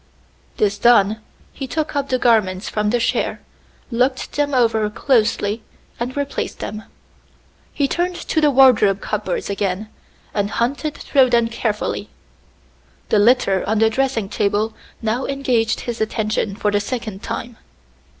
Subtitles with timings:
[0.57, 1.21] This done,
[1.53, 3.39] he took up the garments from the chair,
[3.91, 5.61] looked them over closely
[5.99, 6.81] and replaced them.
[7.71, 9.89] He turned to the wardrobe cupboards again,
[10.33, 12.09] and hunted through them carefully.
[13.09, 17.57] The litter on the dressing table now engaged his attention for the second time.